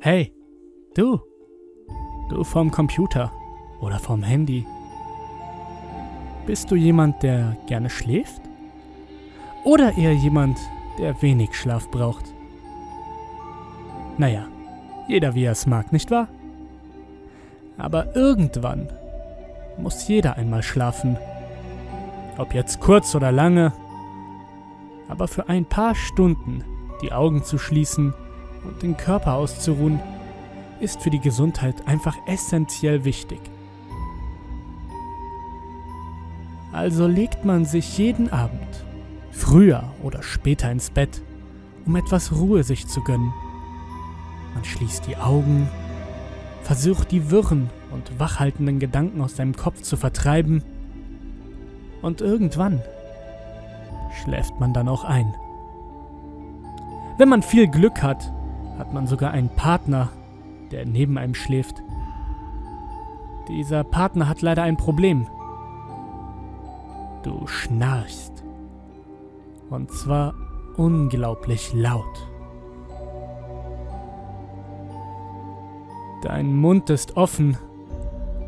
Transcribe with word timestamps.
Hey, 0.00 0.34
du. 0.94 1.18
Du 2.28 2.44
vom 2.44 2.70
Computer 2.70 3.32
oder 3.80 3.98
vom 3.98 4.22
Handy. 4.22 4.66
Bist 6.46 6.70
du 6.70 6.76
jemand, 6.76 7.22
der 7.22 7.56
gerne 7.66 7.88
schläft? 7.88 8.42
Oder 9.64 9.96
eher 9.96 10.12
jemand, 10.12 10.58
der 10.98 11.20
wenig 11.22 11.54
Schlaf 11.54 11.90
braucht? 11.90 12.24
Naja, 14.18 14.46
jeder 15.08 15.34
wie 15.34 15.44
er 15.44 15.52
es 15.52 15.66
mag, 15.66 15.92
nicht 15.92 16.10
wahr? 16.10 16.28
Aber 17.78 18.14
irgendwann 18.16 18.88
muss 19.78 20.06
jeder 20.08 20.36
einmal 20.36 20.62
schlafen. 20.62 21.16
Ob 22.36 22.52
jetzt 22.52 22.80
kurz 22.80 23.14
oder 23.14 23.32
lange. 23.32 23.72
Aber 25.08 25.28
für 25.28 25.48
ein 25.48 25.64
paar 25.64 25.94
Stunden 25.94 26.64
die 27.00 27.12
Augen 27.12 27.44
zu 27.44 27.58
schließen 27.58 28.12
und 28.64 28.82
den 28.82 28.96
Körper 28.96 29.34
auszuruhen, 29.34 30.00
ist 30.80 31.00
für 31.00 31.10
die 31.10 31.20
Gesundheit 31.20 31.86
einfach 31.86 32.16
essentiell 32.26 33.04
wichtig. 33.04 33.40
Also 36.72 37.06
legt 37.06 37.44
man 37.44 37.64
sich 37.64 37.96
jeden 37.98 38.30
Abend, 38.30 38.84
früher 39.30 39.84
oder 40.02 40.22
später 40.22 40.70
ins 40.70 40.90
Bett, 40.90 41.22
um 41.86 41.96
etwas 41.96 42.32
Ruhe 42.32 42.62
sich 42.62 42.86
zu 42.86 43.02
gönnen. 43.02 43.32
Man 44.54 44.64
schließt 44.64 45.06
die 45.06 45.16
Augen, 45.16 45.68
versucht 46.68 47.12
die 47.12 47.30
wirren 47.30 47.70
und 47.92 48.20
wachhaltenden 48.20 48.78
Gedanken 48.78 49.22
aus 49.22 49.36
seinem 49.36 49.56
Kopf 49.56 49.80
zu 49.80 49.96
vertreiben 49.96 50.62
und 52.02 52.20
irgendwann 52.20 52.82
schläft 54.12 54.60
man 54.60 54.74
dann 54.74 54.86
auch 54.86 55.02
ein. 55.02 55.34
Wenn 57.16 57.30
man 57.30 57.40
viel 57.40 57.68
Glück 57.68 58.02
hat, 58.02 58.30
hat 58.76 58.92
man 58.92 59.06
sogar 59.06 59.30
einen 59.30 59.48
Partner, 59.48 60.10
der 60.70 60.84
neben 60.84 61.16
einem 61.16 61.34
schläft. 61.34 61.82
Dieser 63.48 63.82
Partner 63.82 64.28
hat 64.28 64.42
leider 64.42 64.62
ein 64.62 64.76
Problem. 64.76 65.26
Du 67.22 67.46
schnarchst. 67.46 68.44
Und 69.70 69.90
zwar 69.90 70.34
unglaublich 70.76 71.72
laut. 71.72 72.28
Dein 76.22 76.56
Mund 76.56 76.90
ist 76.90 77.16
offen 77.16 77.56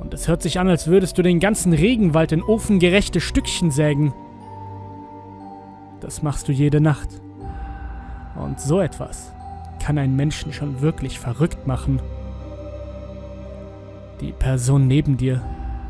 und 0.00 0.14
es 0.14 0.26
hört 0.26 0.42
sich 0.42 0.58
an, 0.58 0.68
als 0.68 0.86
würdest 0.86 1.18
du 1.18 1.22
den 1.22 1.40
ganzen 1.40 1.72
Regenwald 1.72 2.32
in 2.32 2.42
ofengerechte 2.42 3.20
Stückchen 3.20 3.70
sägen. 3.70 4.14
Das 6.00 6.22
machst 6.22 6.48
du 6.48 6.52
jede 6.52 6.80
Nacht. 6.80 7.08
Und 8.36 8.60
so 8.60 8.80
etwas 8.80 9.32
kann 9.82 9.98
einen 9.98 10.16
Menschen 10.16 10.52
schon 10.52 10.80
wirklich 10.80 11.18
verrückt 11.18 11.66
machen. 11.66 12.00
Die 14.20 14.32
Person 14.32 14.86
neben 14.86 15.16
dir 15.16 15.42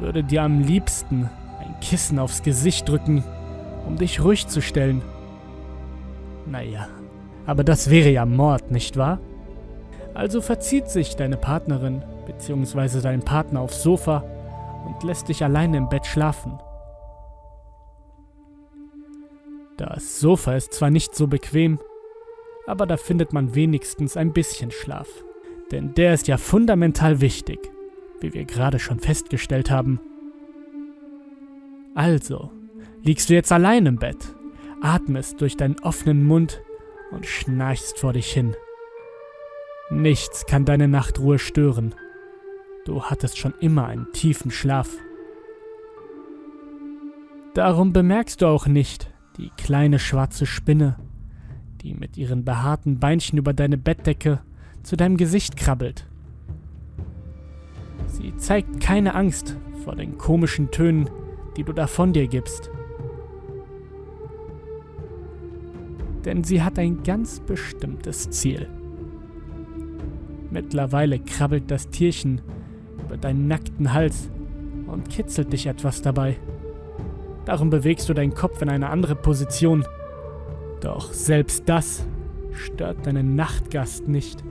würde 0.00 0.22
dir 0.24 0.42
am 0.42 0.60
liebsten 0.60 1.28
ein 1.60 1.78
Kissen 1.80 2.18
aufs 2.18 2.42
Gesicht 2.42 2.88
drücken, 2.88 3.24
um 3.86 3.96
dich 3.96 4.22
ruhig 4.22 4.46
zu 4.46 4.62
stellen. 4.62 5.02
Naja, 6.46 6.88
aber 7.46 7.64
das 7.64 7.90
wäre 7.90 8.10
ja 8.10 8.24
Mord, 8.24 8.70
nicht 8.70 8.96
wahr? 8.96 9.20
Also 10.16 10.40
verzieht 10.40 10.88
sich 10.88 11.14
deine 11.14 11.36
Partnerin 11.36 12.02
bzw. 12.26 13.02
dein 13.02 13.20
Partner 13.20 13.60
aufs 13.60 13.82
Sofa 13.82 14.24
und 14.86 15.02
lässt 15.02 15.28
dich 15.28 15.44
alleine 15.44 15.76
im 15.76 15.90
Bett 15.90 16.06
schlafen. 16.06 16.58
Das 19.76 20.18
Sofa 20.18 20.54
ist 20.54 20.72
zwar 20.72 20.88
nicht 20.88 21.14
so 21.14 21.26
bequem, 21.26 21.78
aber 22.66 22.86
da 22.86 22.96
findet 22.96 23.34
man 23.34 23.54
wenigstens 23.54 24.16
ein 24.16 24.32
bisschen 24.32 24.70
Schlaf. 24.70 25.06
Denn 25.70 25.92
der 25.92 26.14
ist 26.14 26.28
ja 26.28 26.38
fundamental 26.38 27.20
wichtig, 27.20 27.58
wie 28.20 28.32
wir 28.32 28.46
gerade 28.46 28.78
schon 28.78 29.00
festgestellt 29.00 29.70
haben. 29.70 30.00
Also, 31.94 32.50
liegst 33.02 33.28
du 33.28 33.34
jetzt 33.34 33.52
allein 33.52 33.84
im 33.84 33.98
Bett, 33.98 34.34
atmest 34.80 35.42
durch 35.42 35.58
deinen 35.58 35.78
offenen 35.80 36.24
Mund 36.24 36.62
und 37.10 37.26
schnarchst 37.26 37.98
vor 37.98 38.14
dich 38.14 38.32
hin. 38.32 38.56
Nichts 39.90 40.46
kann 40.46 40.64
deine 40.64 40.88
Nachtruhe 40.88 41.38
stören. 41.38 41.94
Du 42.84 43.04
hattest 43.04 43.38
schon 43.38 43.54
immer 43.60 43.86
einen 43.86 44.12
tiefen 44.12 44.50
Schlaf. 44.50 44.90
Darum 47.54 47.92
bemerkst 47.92 48.42
du 48.42 48.46
auch 48.46 48.66
nicht 48.66 49.12
die 49.36 49.50
kleine 49.56 50.00
schwarze 50.00 50.44
Spinne, 50.44 50.96
die 51.82 51.94
mit 51.94 52.16
ihren 52.16 52.44
behaarten 52.44 52.98
Beinchen 52.98 53.38
über 53.38 53.52
deine 53.52 53.78
Bettdecke 53.78 54.40
zu 54.82 54.96
deinem 54.96 55.16
Gesicht 55.16 55.56
krabbelt. 55.56 56.06
Sie 58.08 58.36
zeigt 58.36 58.80
keine 58.80 59.14
Angst 59.14 59.56
vor 59.84 59.94
den 59.94 60.18
komischen 60.18 60.72
Tönen, 60.72 61.08
die 61.56 61.62
du 61.62 61.72
da 61.72 61.86
von 61.86 62.12
dir 62.12 62.26
gibst. 62.26 62.70
Denn 66.24 66.42
sie 66.42 66.62
hat 66.62 66.76
ein 66.76 67.04
ganz 67.04 67.38
bestimmtes 67.38 68.30
Ziel. 68.30 68.68
Mittlerweile 70.56 71.18
krabbelt 71.18 71.70
das 71.70 71.90
Tierchen 71.90 72.40
über 73.04 73.18
deinen 73.18 73.46
nackten 73.46 73.92
Hals 73.92 74.30
und 74.86 75.10
kitzelt 75.10 75.52
dich 75.52 75.66
etwas 75.66 76.00
dabei. 76.00 76.38
Darum 77.44 77.68
bewegst 77.68 78.08
du 78.08 78.14
deinen 78.14 78.32
Kopf 78.32 78.62
in 78.62 78.70
eine 78.70 78.88
andere 78.88 79.16
Position. 79.16 79.84
Doch 80.80 81.12
selbst 81.12 81.64
das 81.68 82.06
stört 82.52 83.06
deinen 83.06 83.36
Nachtgast 83.36 84.08
nicht. 84.08 84.42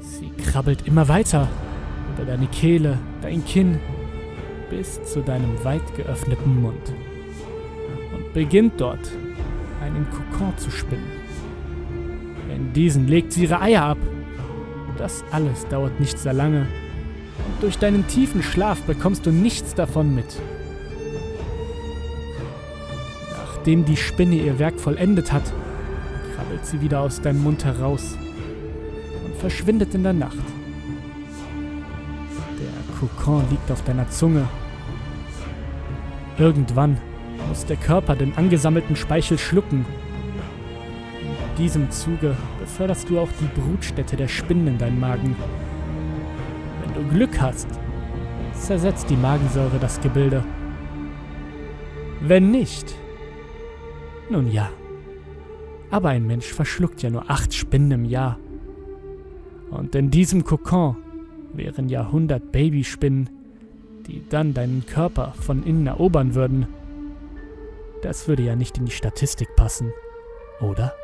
Sie 0.00 0.28
krabbelt 0.44 0.86
immer 0.86 1.08
weiter 1.08 1.48
über 2.14 2.26
deine 2.26 2.48
Kehle, 2.48 2.98
dein 3.22 3.42
Kinn, 3.46 3.80
bis 4.68 5.02
zu 5.02 5.22
deinem 5.22 5.64
weit 5.64 5.96
geöffneten 5.96 6.60
Mund 6.60 6.92
und 8.14 8.34
beginnt 8.34 8.78
dort 8.82 9.10
einen 9.80 10.06
Kokon 10.10 10.58
zu 10.58 10.70
spinnen. 10.70 11.25
Diesen 12.76 13.08
legt 13.08 13.32
sie 13.32 13.44
ihre 13.44 13.62
Eier 13.62 13.84
ab. 13.84 13.98
Das 14.98 15.24
alles 15.30 15.66
dauert 15.68 15.98
nicht 15.98 16.18
sehr 16.18 16.34
lange. 16.34 16.66
Und 17.46 17.62
durch 17.62 17.78
deinen 17.78 18.06
tiefen 18.06 18.42
Schlaf 18.42 18.82
bekommst 18.82 19.24
du 19.24 19.30
nichts 19.30 19.74
davon 19.74 20.14
mit. 20.14 20.26
Nachdem 23.30 23.86
die 23.86 23.96
Spinne 23.96 24.36
ihr 24.36 24.58
Werk 24.58 24.78
vollendet 24.78 25.32
hat, 25.32 25.42
krabbelt 26.34 26.66
sie 26.66 26.82
wieder 26.82 27.00
aus 27.00 27.22
deinem 27.22 27.42
Mund 27.42 27.64
heraus 27.64 28.18
und 29.24 29.36
verschwindet 29.36 29.94
in 29.94 30.02
der 30.02 30.12
Nacht. 30.12 30.36
Der 32.60 32.98
Kokon 33.00 33.44
liegt 33.50 33.70
auf 33.70 33.82
deiner 33.84 34.08
Zunge. 34.10 34.46
Irgendwann 36.36 36.98
muss 37.48 37.64
der 37.64 37.78
Körper 37.78 38.16
den 38.16 38.36
angesammelten 38.36 38.96
Speichel 38.96 39.38
schlucken 39.38 39.86
diesem 41.58 41.90
Zuge 41.90 42.36
beförderst 42.60 43.08
du 43.08 43.18
auch 43.18 43.28
die 43.40 43.60
Brutstätte 43.60 44.16
der 44.16 44.28
Spinnen 44.28 44.68
in 44.68 44.78
deinen 44.78 45.00
Magen. 45.00 45.36
Wenn 46.82 46.94
du 46.94 47.14
Glück 47.14 47.40
hast, 47.40 47.68
zersetzt 48.52 49.10
die 49.10 49.16
Magensäure 49.16 49.78
das 49.78 50.00
Gebilde. 50.00 50.44
Wenn 52.20 52.50
nicht, 52.50 52.94
nun 54.30 54.50
ja. 54.50 54.70
Aber 55.90 56.08
ein 56.10 56.26
Mensch 56.26 56.52
verschluckt 56.52 57.02
ja 57.02 57.10
nur 57.10 57.30
acht 57.30 57.54
Spinnen 57.54 57.92
im 57.92 58.04
Jahr. 58.04 58.38
Und 59.70 59.94
in 59.94 60.10
diesem 60.10 60.44
Kokon 60.44 60.96
wären 61.52 61.88
ja 61.88 62.10
hundert 62.10 62.52
Babyspinnen, 62.52 63.30
die 64.06 64.22
dann 64.28 64.54
deinen 64.54 64.84
Körper 64.86 65.32
von 65.40 65.62
innen 65.62 65.86
erobern 65.86 66.34
würden. 66.34 66.66
Das 68.02 68.28
würde 68.28 68.42
ja 68.42 68.56
nicht 68.56 68.78
in 68.78 68.84
die 68.84 68.92
Statistik 68.92 69.48
passen, 69.56 69.92
oder? 70.60 70.94